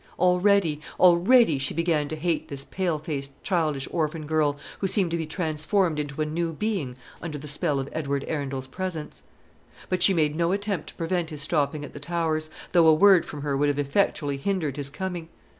Already, 0.17 0.81
already 0.99 1.59
she 1.59 1.75
began 1.75 2.07
to 2.07 2.15
hate 2.15 2.47
this 2.47 2.63
pale 2.65 2.97
faced, 2.97 3.29
childish 3.43 3.87
orphan 3.91 4.25
girl, 4.25 4.57
who 4.79 4.87
seemed 4.87 5.11
to 5.11 5.17
be 5.17 5.27
transformed 5.27 5.99
into 5.99 6.21
a 6.21 6.25
new 6.25 6.53
being 6.53 6.95
under 7.21 7.37
the 7.37 7.47
spell 7.47 7.79
of 7.79 7.87
Edward 7.91 8.25
Arundel's 8.27 8.65
presence. 8.65 9.21
But 9.89 10.01
she 10.01 10.15
made 10.15 10.35
no 10.35 10.53
attempt 10.53 10.89
to 10.89 10.95
prevent 10.95 11.29
his 11.29 11.43
stopping 11.43 11.85
at 11.85 11.93
the 11.93 11.99
Towers, 11.99 12.49
though 12.71 12.87
a 12.87 12.93
word 12.95 13.27
from 13.27 13.43
her 13.43 13.55
would 13.55 13.69
have 13.69 13.77
effectually 13.77 14.37
hindered 14.37 14.75
his 14.77 14.89
coming. 14.89 15.29